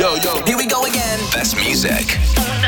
Yo, 0.00 0.14
yo, 0.14 0.42
here 0.46 0.56
we 0.56 0.64
go 0.64 0.86
again. 0.86 1.18
Best 1.30 1.56
music. 1.56 2.16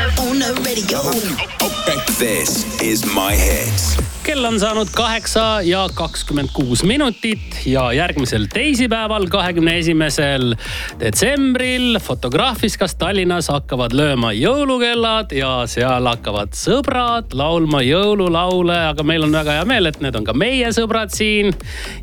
On 0.03 0.37
the 0.37 0.53
radio. 0.65 0.99
Okay. 0.99 1.95
This 2.19 2.81
is 2.81 3.05
my 3.05 3.35
hits. 3.35 3.97
kell 4.23 4.45
on 4.45 4.55
saanud 4.59 4.87
kaheksa 4.95 5.61
ja 5.67 5.81
kakskümmend 5.93 6.53
kuus 6.55 6.83
minutit 6.87 7.57
ja 7.65 7.89
järgmisel 7.93 8.45
teisipäeval, 8.53 9.25
kahekümne 9.27 9.73
esimesel 9.77 10.55
detsembril 10.99 11.99
Fotograafiskas 11.99 12.95
Tallinnas 12.95 13.49
hakkavad 13.51 13.91
lööma 13.91 14.31
jõulukellad 14.31 15.35
ja 15.35 15.51
seal 15.67 16.07
hakkavad 16.07 16.55
sõbrad 16.55 17.35
laulma 17.35 17.81
jõululaule, 17.83 18.77
aga 18.93 19.03
meil 19.03 19.27
on 19.27 19.35
väga 19.35 19.57
hea 19.59 19.67
meel, 19.67 19.91
et 19.91 19.99
need 19.99 20.15
on 20.15 20.23
ka 20.23 20.35
meie 20.39 20.71
sõbrad 20.71 21.11
siin. 21.11 21.51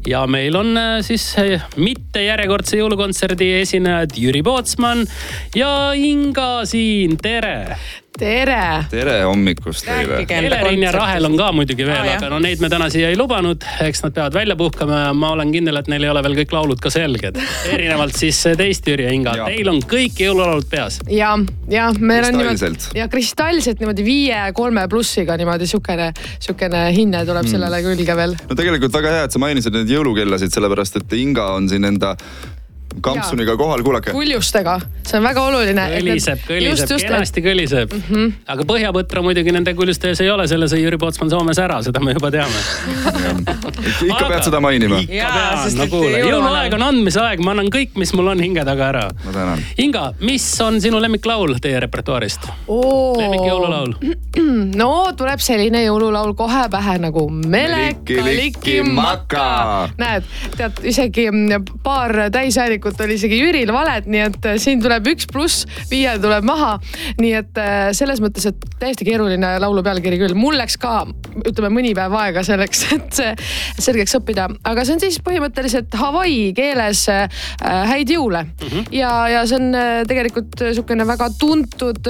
ja 0.06 0.26
meil 0.28 0.60
on 0.60 0.76
äh, 0.76 1.00
siis 1.06 1.24
äh, 1.40 1.64
mitte 1.80 2.26
järjekordse 2.26 2.82
jõulukontserdi 2.82 3.48
esinejad 3.62 4.12
Jüri 4.20 4.44
Pootsman 4.44 5.06
ja 5.56 5.72
Inga 5.96 6.66
siin, 6.68 7.16
tere 7.16 7.80
tere. 8.20 8.84
tere 8.90 9.16
hommikust 9.24 9.86
teile. 9.86 10.20
Elerin 10.28 10.82
ja 10.84 10.92
Rahel 10.94 11.26
on 11.28 11.36
ka 11.38 11.50
muidugi 11.56 11.86
veel 11.86 12.02
ah,, 12.02 12.16
aga 12.16 12.30
no 12.32 12.40
neid 12.42 12.62
me 12.62 12.70
täna 12.72 12.90
siia 12.92 13.10
ei 13.12 13.18
lubanud. 13.18 13.64
eks 13.84 14.04
nad 14.04 14.14
peavad 14.16 14.36
välja 14.36 14.56
puhkama 14.60 15.00
ja 15.06 15.14
ma 15.16 15.32
olen 15.36 15.52
kindel, 15.54 15.80
et 15.80 15.88
neil 15.92 16.04
ei 16.04 16.12
ole 16.12 16.22
veel 16.26 16.36
kõik 16.42 16.54
laulud 16.56 16.82
ka 16.82 16.92
selged. 16.92 17.38
erinevalt 17.74 18.18
siis 18.18 18.42
teist, 18.58 18.88
Jüri 18.90 19.06
ja 19.08 19.14
Inga, 19.14 19.36
teil 19.46 19.72
on 19.72 19.80
kõik 19.94 20.20
jõululaulud 20.24 20.68
peas. 20.70 21.00
ja, 21.10 21.32
ja 21.70 21.88
meil 21.98 22.28
on 22.28 22.38
niimoodi 22.40 23.00
ja 23.00 23.08
kristallselt 23.12 23.82
niimoodi 23.82 24.06
viie, 24.06 24.40
kolme 24.56 24.86
plussiga 24.90 25.38
niimoodi 25.40 25.68
sihukene, 25.70 26.12
sihukene 26.38 26.86
hinne 26.96 27.24
tuleb 27.24 27.46
mm. 27.46 27.54
sellele 27.56 27.82
külge 27.86 28.16
veel. 28.22 28.38
no 28.48 28.58
tegelikult 28.58 28.96
väga 29.00 29.16
hea, 29.16 29.26
et 29.28 29.36
sa 29.36 29.42
mainisid 29.42 29.76
neid 29.76 29.92
jõulukellasid, 29.96 30.52
sellepärast 30.54 31.02
et 31.02 31.20
Inga 31.20 31.52
on 31.56 31.68
siin 31.70 31.86
enda 31.88 32.16
kampsuniga 33.00 33.56
kohal, 33.56 33.82
kuulake. 33.82 34.10
kuljustega, 34.10 34.80
see 35.06 35.18
on 35.18 35.24
väga 35.24 35.42
oluline. 35.46 35.82
kõliseb, 35.94 36.38
kõliseb, 36.46 36.90
kenasti 37.06 37.40
kõliseb 37.44 37.92
mm. 37.94 38.00
-hmm. 38.08 38.32
aga 38.54 38.62
põhjapõtra 38.66 39.22
muidugi 39.24 39.50
nende 39.54 39.74
kuljuste 39.78 40.08
ees 40.10 40.20
ei 40.24 40.30
ole, 40.30 40.44
selle 40.50 40.66
sõi 40.70 40.80
Jüri 40.82 40.98
Pootsman 40.98 41.30
Soomes 41.30 41.58
ära, 41.62 41.82
seda 41.86 42.00
me 42.02 42.10
juba 42.16 42.28
teame 42.34 42.58
ikka 44.10 44.16
aga, 44.16 44.28
pead 44.28 44.42
seda 44.48 44.60
mainima. 44.60 44.98
no 45.78 45.84
kuule, 45.92 46.18
jõuluaeg 46.18 46.72
on 46.78 46.82
andmise 46.88 47.20
aeg, 47.22 47.38
ma 47.44 47.50
annan 47.54 47.68
kõik, 47.72 47.90
mis 48.00 48.10
mul 48.18 48.28
on 48.34 48.40
hinge 48.42 48.62
taga 48.66 48.84
ära. 48.88 49.04
ma 49.24 49.30
tänan. 49.32 49.58
Inga, 49.78 50.04
mis 50.20 50.60
on 50.64 50.80
sinu 50.82 50.96
lemmiklaul 51.02 51.52
teie 51.62 51.80
repertuaarist 51.86 52.40
oh.? 52.66 53.18
lemmik 53.18 53.44
jõululaul? 53.46 53.94
no 54.82 54.92
tuleb 55.16 55.40
selline 55.44 55.84
jõululaul 55.86 56.34
kohe 56.34 56.68
pähe 56.70 56.98
nagu 57.06 57.30
Meleka-liki-maka. 57.30 59.48
näed, 60.00 60.22
tead 60.56 60.72
isegi 60.90 61.24
paar 61.84 62.12
täishäälikut 62.32 62.79
tegelikult 62.80 63.04
oli 63.04 63.16
isegi 63.18 63.38
Jüril 63.40 63.70
valed, 63.74 64.06
nii 64.10 64.22
et 64.24 64.46
äh, 64.48 64.56
siin 64.60 64.80
tuleb 64.80 65.08
üks 65.12 65.26
pluss, 65.30 65.66
viie 65.90 66.12
tuleb 66.20 66.46
maha. 66.48 66.78
nii 67.20 67.32
et 67.36 67.58
äh, 67.60 67.90
selles 67.96 68.22
mõttes, 68.24 68.46
et 68.48 68.64
täiesti 68.80 69.04
keeruline 69.04 69.52
laulu 69.60 69.82
pealkiri 69.84 70.18
küll, 70.20 70.34
mul 70.38 70.56
läks 70.56 70.78
ka 70.80 71.04
ütleme 71.44 71.70
mõni 71.74 71.92
päev 71.96 72.14
aega 72.16 72.44
selleks, 72.46 72.84
et 72.96 73.20
see 73.20 73.34
selgeks 73.80 74.16
õppida, 74.16 74.48
aga 74.64 74.84
see 74.86 74.96
on 74.96 75.04
siis 75.04 75.20
põhimõtteliselt 75.26 75.94
Hawaii 76.00 76.50
keeles 76.56 77.04
äh, 77.12 77.28
häid 77.60 78.10
jõule 78.14 78.46
mm. 78.46 78.66
-hmm. 78.66 78.88
ja, 78.96 79.12
ja 79.34 79.44
see 79.48 79.60
on 79.60 79.76
tegelikult 80.08 80.56
sihukene 80.62 81.04
väga 81.08 81.30
tuntud 81.40 82.08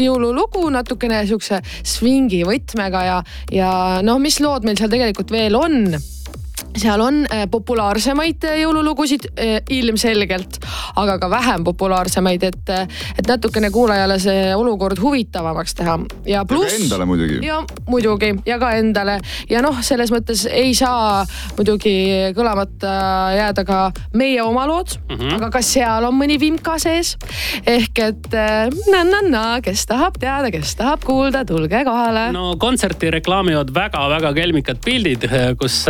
jõululugu, 0.00 0.66
natukene 0.74 1.24
sihukese 1.28 1.62
swingi 1.80 2.44
võtmega 2.46 3.04
ja, 3.08 3.20
ja 3.52 3.70
noh, 4.04 4.20
mis 4.20 4.40
lood 4.44 4.68
meil 4.68 4.76
seal 4.80 4.92
tegelikult 4.92 5.32
veel 5.32 5.56
on 5.58 5.94
seal 6.78 7.00
on 7.00 7.22
äh, 7.32 7.44
populaarsemaid 7.50 8.44
äh, 8.48 8.58
jõululugusid 8.62 9.28
äh, 9.30 9.60
ilmselgelt, 9.70 10.58
aga 10.98 11.18
ka 11.22 11.30
vähem 11.30 11.64
populaarsemaid, 11.64 12.42
et, 12.42 12.72
et 13.18 13.28
natukene 13.28 13.70
kuulajale 13.74 14.18
see 14.22 14.48
olukord 14.56 14.98
huvitavamaks 15.02 15.74
teha. 15.78 15.98
ja 16.26 16.44
pluss. 16.44 16.74
Endale 16.80 17.06
muidugi. 17.06 17.38
ja 17.46 17.60
muidugi 17.88 18.32
ja 18.46 18.58
ka 18.58 18.72
endale 18.78 19.18
ja 19.50 19.62
noh, 19.62 19.78
selles 19.82 20.12
mõttes 20.14 20.46
ei 20.50 20.74
saa 20.74 21.22
muidugi 21.56 21.94
kõlamata 22.36 22.94
jääda 23.36 23.64
ka 23.64 23.80
meie 24.14 24.42
oma 24.42 24.66
lood 24.66 24.96
mm, 24.98 25.16
-hmm. 25.16 25.36
aga 25.38 25.50
ka 25.54 25.62
seal 25.62 26.08
on 26.08 26.18
mõni 26.18 26.40
vimka 26.40 26.78
sees. 26.78 27.16
ehk 27.66 27.98
et 27.98 28.28
na-na-na, 28.90 29.60
kes 29.62 29.86
tahab 29.86 30.18
teada, 30.20 30.50
kes 30.50 30.74
tahab 30.76 31.04
kuulda, 31.04 31.44
tulge 31.44 31.84
kohale. 31.84 32.32
no 32.32 32.56
kontserti 32.58 33.10
reklaamivad 33.10 33.74
väga-väga 33.74 34.34
kelmikad 34.34 34.82
pildid, 34.84 35.28
kus 35.58 35.84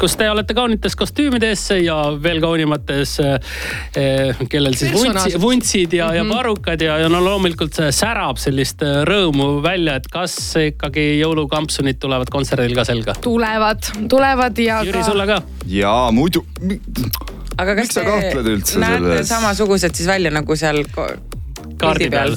kus 0.00 0.16
te 0.18 0.28
olete 0.30 0.54
kaunites 0.56 0.96
kostüümides 0.98 1.64
ja 1.82 1.96
veel 2.22 2.40
kaunimates 2.42 3.16
eh,, 3.22 4.42
kellel 4.50 4.76
siis 4.78 4.92
vuntsi, 4.94 5.34
vuntsid 5.40 5.96
ja 5.96 6.06
mm, 6.06 6.10
-hmm. 6.10 6.16
ja 6.16 6.24
mhm. 6.24 6.32
parukad 6.32 6.80
ja, 6.80 6.98
ja 6.98 7.08
no 7.12 7.22
loomulikult 7.24 7.74
see 7.74 7.90
särab 7.92 8.40
sellist 8.42 8.82
eh, 8.82 9.02
rõõmu 9.08 9.62
välja, 9.64 9.96
et 10.00 10.08
kas 10.12 10.36
ikkagi 10.60 11.18
jõulukampsunid 11.20 12.00
tulevad 12.02 12.30
kontserdil 12.30 12.74
ka 12.76 12.84
selga? 12.88 13.16
tulevad, 13.20 13.92
tulevad 14.08 14.58
ja. 14.58 14.82
Jüri, 14.86 15.04
sulle 15.04 15.26
ka? 15.26 15.42
jaa, 15.66 16.10
muidu. 16.12 16.44
aga 17.58 17.76
kas 17.78 17.94
te 17.94 18.06
näete 18.06 18.58
selles? 18.64 19.28
samasugused 19.28 19.94
siis 19.94 20.08
välja 20.08 20.30
nagu 20.34 20.56
seal 20.56 20.84
kaardi 21.82 22.08
peal? 22.12 22.36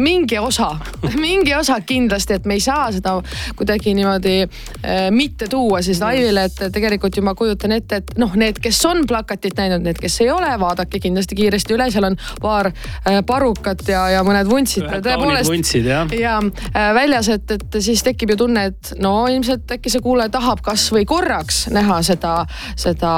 mingi 0.00 0.38
osa, 0.38 0.70
mingi 1.26 1.54
osa 1.56 1.80
kindlasti, 1.86 2.38
et 2.40 2.48
me 2.48 2.56
ei 2.58 2.64
saa 2.64 2.90
seda 2.94 3.16
kuidagi 3.58 3.94
niimoodi 3.96 4.36
äh, 4.42 5.08
mitte 5.14 5.48
tuua 5.50 5.82
siis 5.84 6.00
laivile, 6.02 6.46
et 6.50 6.72
tegelikult 6.72 7.16
ju 7.16 7.24
ma 7.26 7.34
kujutan 7.38 7.74
ette, 7.76 8.00
et 8.02 8.12
noh, 8.20 8.32
need, 8.38 8.60
kes 8.62 8.80
on 8.88 9.04
plakatit 9.08 9.58
näinud, 9.58 9.84
need, 9.86 10.00
kes 10.00 10.20
ei 10.24 10.30
ole, 10.32 10.50
vaadake 10.60 11.00
kindlasti 11.02 11.38
kiiresti 11.38 11.76
üle, 11.76 11.90
seal 11.92 12.08
on 12.10 12.18
paar 12.42 12.70
äh, 12.72 13.20
parukat 13.26 13.86
ja, 13.88 14.06
ja 14.16 14.24
mõned 14.26 14.48
vuntsid. 14.50 14.86
tõepoolest 15.04 15.50
vuntsid, 15.50 15.88
jah. 15.90 16.10
ja 16.16 16.36
äh, 16.40 16.90
väljas, 16.96 17.30
et, 17.36 17.56
et 17.56 17.80
siis 17.82 18.04
tekib 18.06 18.34
ju 18.34 18.40
tunne, 18.44 18.66
et 18.72 18.92
no 19.02 19.14
ilmselt 19.30 19.70
äkki 19.76 19.92
see 19.92 20.02
kuulaja 20.04 20.32
tahab 20.38 20.62
kasvõi 20.64 21.06
korraks 21.08 21.66
näha 21.74 22.00
seda, 22.06 22.34
seda 22.78 23.12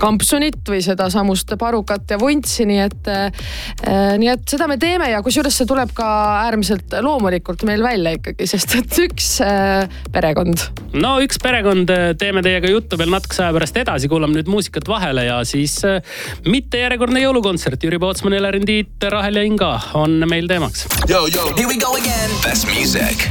kampsunit 0.00 0.62
või 0.68 0.82
sedasamust 0.84 1.56
parukat 1.58 2.10
ja 2.10 2.20
vuntsi, 2.20 2.66
nii 2.68 2.80
et 2.84 3.10
äh, 3.12 4.16
nii 4.18 4.25
et 4.32 4.44
seda 4.50 4.68
me 4.70 4.78
teeme 4.80 5.08
ja 5.10 5.22
kusjuures 5.24 5.56
see 5.60 5.68
tuleb 5.68 5.92
ka 5.96 6.06
äärmiselt 6.46 6.94
loomulikult 7.04 7.64
meil 7.68 7.84
välja 7.84 8.14
ikkagi, 8.16 8.48
sest 8.48 8.76
et 8.78 9.00
üks 9.06 9.30
äh, 9.44 9.86
perekond. 10.14 10.68
no 10.96 11.16
üks 11.24 11.40
perekond, 11.42 11.90
äh, 11.92 12.12
teeme 12.18 12.44
teiega 12.46 12.70
juttu 12.72 12.98
veel 13.00 13.12
natukese 13.12 13.46
aja 13.46 13.56
pärast 13.56 13.80
edasi, 13.82 14.10
kuulame 14.12 14.38
nüüd 14.38 14.50
muusikat 14.52 14.88
vahele 14.90 15.26
ja 15.28 15.40
siis 15.48 15.78
äh, 15.88 16.00
mitte 16.46 16.82
järjekordne 16.84 17.22
jõulukontsert. 17.24 17.82
Jüri 17.86 18.00
Pootsman, 18.02 18.36
Elerin 18.38 18.66
Tiit, 18.66 18.96
Rahel 19.12 19.40
ja 19.40 19.46
Inga 19.46 19.74
on 19.98 20.18
meil 20.28 20.48
teemaks. 20.50 20.86
Here 21.06 21.22
we 21.22 21.78
go 21.78 21.94
again. 21.96 22.34
Best 22.42 22.66
music. 22.72 23.28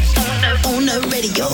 On 0.65 0.85
the 0.85 0.99
radio. 1.13 1.47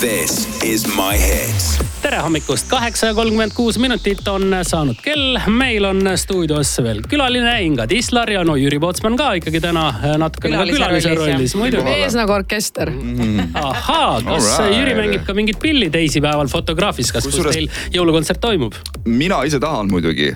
This 0.00 0.48
is 0.64 0.86
my 0.96 1.14
hits 1.18 1.78
tere 2.02 2.18
hommikust, 2.24 2.64
kaheksa 2.68 3.10
ja 3.10 3.14
kolmkümmend 3.14 3.52
kuus 3.54 3.78
minutit 3.78 4.28
on 4.28 4.54
saanud 4.62 4.96
kell. 5.04 5.36
meil 5.46 5.84
on 5.84 6.00
stuudios 6.16 6.72
veel 6.82 7.02
külaline 7.08 7.52
Inga 7.62 7.86
Tislar 7.86 8.30
ja 8.32 8.44
no 8.44 8.56
Jüri 8.56 8.80
Pootsman 8.80 9.18
ka 9.20 9.32
ikkagi 9.36 9.60
täna 9.60 9.84
natukene 10.18 10.56
ka 10.56 10.64
külalise 10.70 11.12
rollis 11.14 11.54
muidugi. 11.60 11.84
mees 11.84 12.16
nagu 12.16 12.32
orkester 12.32 12.90
mm.. 12.90 13.52
ahaa, 13.54 14.22
kas 14.24 14.48
right. 14.48 14.78
Jüri 14.78 14.96
mängib 14.96 15.26
ka 15.28 15.36
mingit 15.36 15.60
pilli 15.60 15.90
teisipäeval 15.92 16.48
Fotograafis, 16.48 17.12
kas, 17.12 17.28
kus 17.28 17.44
teil 17.50 17.68
jõulukontsert 17.92 18.40
toimub? 18.40 18.80
mina 19.04 19.44
ise 19.44 19.60
tahan 19.60 19.92
muidugi 19.92 20.32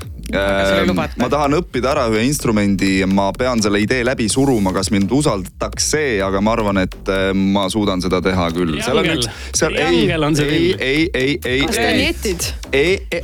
ma 1.21 1.29
tahan 1.33 1.59
õppida 1.61 1.93
ära 1.95 2.07
ühe 2.13 2.25
instrumendi 2.29 2.99
ja 3.01 3.09
ma 3.11 3.31
pean 3.37 3.63
selle 3.65 3.81
idee 3.83 4.05
läbi 4.07 4.29
suruma, 4.33 4.73
kas 4.77 4.91
mind 4.95 5.13
usaldatakse, 5.15 6.05
aga 6.25 6.43
ma 6.45 6.55
arvan, 6.57 6.83
et 6.85 7.13
ehm, 7.13 7.49
ma 7.55 7.67
suudan 7.73 8.03
seda 8.05 8.21
teha 8.25 8.51
küll. 8.57 8.79
seal 8.85 9.03
on 9.03 9.11
üks, 9.17 9.31
seal 9.55 9.79
ei, 9.79 10.05
ei, 10.11 10.75
ei, 10.79 11.09
ei, 11.15 11.39
ei. 11.45 11.65
kas 11.67 11.81
te 11.81 11.91
nietid? 11.99 12.49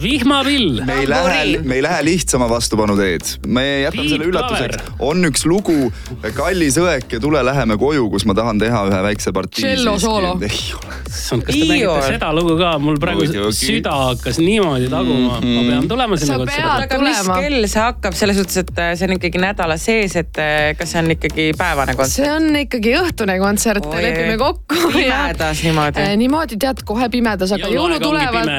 Vihmapill. 0.02 0.80
me 0.86 0.98
ei 1.02 1.08
lähe, 1.10 1.44
me 1.62 1.78
ei 1.78 1.82
lähe 1.84 2.04
lihtsama 2.04 2.48
vastupanu 2.50 2.96
teed, 2.98 3.26
me 3.46 3.64
jätame 3.86 4.08
selle 4.08 4.28
üllatuseks. 4.30 4.92
on 4.98 5.30
üks 5.30 5.46
lugu, 5.48 5.92
Kallis 6.36 6.78
õek 6.80 7.16
ja 7.16 7.20
tule 7.22 7.42
läheme 7.44 7.78
koju, 7.80 8.08
kus 8.12 8.26
ma 8.28 8.36
tahan 8.38 8.60
teha 8.62 8.84
ühe 8.90 9.00
väikse 9.10 9.34
partii. 9.36 9.64
tšello 9.64 9.96
soolo. 10.02 10.34
ei 10.46 10.60
ole. 10.76 11.00
kas 11.10 11.56
te 11.56 11.66
mängite 11.68 12.06
seda 12.06 12.32
lugu 12.36 12.56
ka, 12.60 12.74
mul 12.82 13.00
praegu 13.02 13.52
süda 13.56 13.96
hakkas 14.10 14.40
niimoodi 14.42 14.90
taguma, 14.92 15.40
ma 15.40 15.64
pean 15.68 15.90
tulema 15.90 16.20
sinna 16.20 16.40
kontserdile 16.42 16.80
aga 16.90 17.00
mis 17.02 17.20
kell 17.28 17.68
see 17.70 17.82
hakkab, 17.82 18.16
selles 18.18 18.38
suhtes, 18.40 18.60
et 18.62 18.80
äh, 18.80 18.92
see 18.98 19.08
on 19.08 19.16
ikkagi 19.16 19.42
nädala 19.42 19.76
sees, 19.80 20.16
et 20.20 20.40
äh, 20.40 20.70
kas 20.78 20.94
see 20.94 21.02
on 21.02 21.14
ikkagi 21.14 21.46
päevane 21.58 21.96
kontsert? 21.98 22.16
see 22.16 22.30
on 22.32 22.60
ikkagi 22.62 22.94
õhtune 23.00 23.36
kontsert, 23.42 23.88
lepime 23.90 24.36
kokku. 24.40 24.78
pimedas 24.94 25.64
niimoodi? 25.66 26.06
niimoodi 26.20 26.60
tead, 26.60 26.84
kohe 26.88 27.10
pimedas, 27.12 27.54
aga 27.56 27.70
jõulud 27.72 28.02
tulevad, 28.04 28.52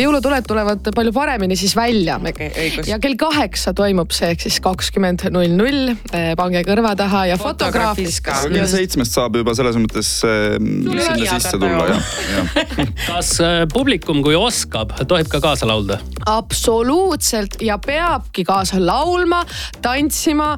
jõulud 0.00 0.21
jõulutuled 0.22 0.46
tulevad 0.46 0.90
palju 0.94 1.12
paremini 1.12 1.56
siis 1.58 1.74
välja 1.76 2.18
õigus. 2.22 2.86
ja 2.86 2.98
kell 3.02 3.16
kaheksa 3.18 3.72
toimub 3.74 4.12
see 4.14 4.30
ehk 4.32 4.44
siis 4.44 4.60
kakskümmend 4.62 5.24
null 5.34 5.50
null. 5.56 5.94
pange 6.38 6.62
kõrva 6.66 6.94
taha 6.96 7.26
ja 7.32 7.38
fotograafis 7.40 8.20
ka. 8.22 8.36
kell 8.52 8.68
seitsmest 8.70 9.16
saab 9.16 9.36
juba 9.36 9.54
selles 9.58 9.78
mõttes 9.80 10.10
äh, 10.26 10.56
sinna 10.60 11.38
sisse 11.38 11.58
tulla 11.58 11.88
jah, 11.90 12.12
jah. 12.36 12.82
kas 13.10 13.32
äh, 13.42 13.64
publikum, 13.72 14.22
kui 14.22 14.36
oskab, 14.38 14.94
tohib 15.08 15.30
ka 15.32 15.42
kaasa 15.42 15.66
laulda? 15.66 15.98
absoluutselt 16.26 17.58
ja 17.62 17.78
peabki 17.82 18.44
kaasa 18.46 18.78
laulma, 18.78 19.42
tantsima, 19.82 20.52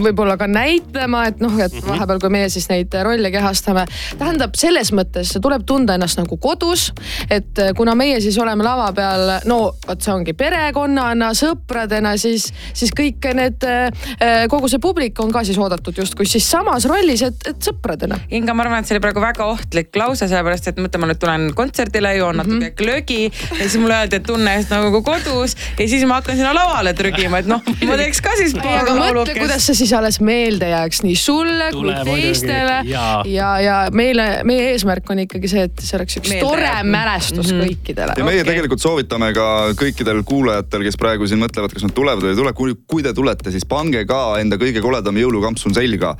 võib-olla 0.00 0.38
ka 0.40 0.48
näitlema, 0.48 1.26
et 1.28 1.42
noh, 1.44 1.58
et 1.60 1.74
vahepeal, 1.84 2.22
kui 2.22 2.32
meie 2.32 2.48
siis 2.52 2.68
neid 2.70 2.94
rolle 3.04 3.30
kehastame. 3.34 3.84
tähendab, 4.18 4.56
selles 4.56 4.94
mõttes 4.96 5.34
tuleb 5.36 5.66
tunda 5.68 5.98
ennast 5.98 6.20
nagu 6.20 6.38
kodus, 6.40 6.88
et 7.28 7.60
kuna 7.76 7.94
meie 7.98 8.20
siis 8.24 8.38
oleme 8.40 8.64
lava 8.78 8.92
peal, 8.96 9.32
no 9.50 9.58
vot 9.86 10.02
see 10.04 10.12
ongi 10.14 10.34
perekonnana, 10.38 11.32
sõpradena, 11.36 12.14
siis, 12.20 12.48
siis 12.76 12.92
kõik 12.96 13.28
need, 13.36 13.64
kogu 14.50 14.70
see 14.70 14.80
publik 14.82 15.18
on 15.22 15.32
ka 15.34 15.42
siis 15.46 15.58
oodatud 15.60 15.96
justkui 15.98 16.26
siis 16.28 16.46
samas 16.50 16.86
rollis, 16.88 17.22
et, 17.26 17.48
et 17.50 17.68
sõpradena. 17.70 18.18
Inga, 18.34 18.54
ma 18.54 18.64
arvan, 18.64 18.82
et 18.82 18.88
see 18.88 18.96
oli 18.96 19.02
praegu 19.04 19.22
väga 19.22 19.46
ohtlik 19.48 19.96
lause, 19.98 20.28
sellepärast 20.28 20.70
et 20.72 20.80
mõtle, 20.82 21.00
ma 21.02 21.10
nüüd 21.10 21.20
tulen 21.22 21.48
kontserdile, 21.58 22.14
joon 22.18 22.40
natuke 22.40 22.54
mm 22.54 22.62
-hmm. 22.62 22.76
glögi 22.78 23.20
ja 23.58 23.64
siis 23.64 23.78
mulle 23.82 23.98
öeldi, 23.98 24.16
et 24.20 24.26
tunne 24.26 24.54
ennast 24.54 24.70
nagu 24.74 25.02
kodus 25.02 25.56
ja 25.78 25.88
siis 25.88 26.04
ma 26.06 26.20
hakkan 26.20 26.36
sinna 26.36 26.54
lavale 26.54 26.94
trügima, 26.94 27.38
et 27.42 27.46
noh, 27.50 27.62
ma 27.88 27.96
teeks 28.00 28.20
ka 28.24 28.36
siis 28.38 28.54
aga 28.54 28.92
mõtle, 28.92 28.98
laulukest. 29.00 29.38
kuidas 29.38 29.66
see 29.66 29.74
siis 29.82 29.92
alles 29.92 30.20
meelde 30.20 30.68
jääks 30.70 31.02
nii 31.02 31.16
sulle 31.16 31.70
Tule 31.70 31.96
kui 32.04 32.12
teistele 32.20 32.82
jaa. 32.84 33.22
ja, 33.26 33.50
ja 33.60 33.76
meile, 33.92 34.28
meie 34.44 34.70
eesmärk 34.72 35.10
on 35.10 35.18
ikkagi 35.26 35.48
see, 35.48 35.62
et 35.68 35.80
see 35.82 35.96
oleks 35.98 36.18
üks 36.20 36.28
Meelde 36.28 36.46
tore 36.46 36.68
jääb. 36.68 36.86
mälestus 36.86 37.52
Mhm. 37.52 37.60
kõikidele 37.64 38.12
ja 38.16 38.24
meie 38.24 38.40
Okei. 38.40 38.48
tegelikult 38.52 38.67
soovitame 38.76 39.32
ka 39.32 39.46
kõikidel 39.78 40.20
kuulajatel, 40.28 40.84
kes 40.84 40.98
praegu 41.00 41.26
siin 41.28 41.40
mõtlevad, 41.40 41.72
kas 41.72 41.86
nad 41.86 41.94
tulevad 41.96 42.24
või 42.24 42.34
ei 42.34 42.38
tule, 42.38 42.52
kui, 42.56 42.74
kui 42.90 43.04
te 43.06 43.14
tulete, 43.16 43.52
siis 43.54 43.64
pange 43.68 44.04
ka 44.08 44.20
enda 44.42 44.58
kõige 44.60 44.82
koledam 44.84 45.16
jõulukampsun 45.16 45.74
selga. 45.76 46.14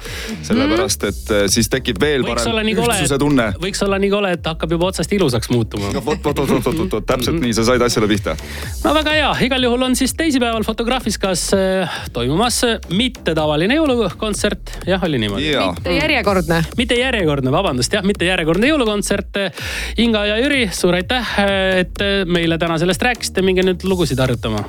sellepärast, 0.46 1.04
et 1.08 1.32
eh, 1.34 1.44
siis 1.52 1.68
tekib 1.68 2.00
veel 2.00 2.24
võiks 2.24 2.46
parem 2.46 2.70
ühtsuse 2.72 3.18
tunne. 3.20 3.50
võiks 3.60 3.82
olla 3.84 3.98
nii 4.00 4.10
kole, 4.12 4.32
et 4.38 4.48
hakkab 4.48 4.72
juba 4.76 4.88
otsast 4.88 5.12
ilusaks 5.12 5.50
muutuma. 5.52 5.92
vot, 5.92 6.04
vot, 6.04 6.24
vot, 6.24 6.48
vot, 6.48 6.64
vot, 6.64 6.92
vot, 6.96 7.06
täpselt 7.06 7.40
nii, 7.42 7.52
sa 7.56 7.66
said 7.68 7.84
asjale 7.84 8.08
pihta. 8.10 8.36
no 8.84 8.94
väga 8.96 9.16
hea, 9.18 9.30
igal 9.48 9.68
juhul 9.68 9.86
on 9.90 9.96
siis 9.98 10.14
teisipäeval 10.18 10.64
Fotograafiskas 10.66 11.48
äh, 11.56 12.00
toimumas 12.12 12.62
äh, 12.64 12.78
mittetavaline 12.90 13.78
jõulukontsert, 13.78 14.78
jah, 14.88 15.04
oli 15.04 15.20
niimoodi? 15.22 15.52
mitte 15.52 15.96
järjekordne. 15.98 16.62
mitte 16.80 16.98
järjekordne, 16.98 17.52
vabandust, 17.52 17.92
jah, 17.98 18.06
mitte 18.06 18.28
järjekordne 18.28 18.72
jõulukontsert. 18.72 19.42
Inga 19.98 20.24
ja 20.28 20.38
Jüri, 20.40 20.68
suur 20.74 20.96
aitäh, 20.98 21.34
et 21.82 22.00
meile 22.28 22.58
täna 22.58 22.78
sellest 22.78 23.02
rääkisite, 23.02 23.42
minge 23.42 23.64
nüüd 23.66 23.84
lugusid 23.88 24.20
harjutama. 24.20 24.64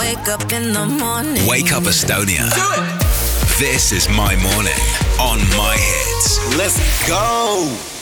Wake 0.00 0.34
up 0.34 0.52
in 0.52 0.72
the 0.72 0.84
morning. 0.98 1.46
Wake 1.48 1.76
up 1.76 1.86
Estonia. 1.86 2.44
This 3.58 3.92
is 3.92 4.08
my 4.08 4.36
morning 4.42 4.80
on 5.18 5.38
my 5.56 5.76
hits. 5.76 6.40
Let's 6.56 7.08
go. 7.08 7.99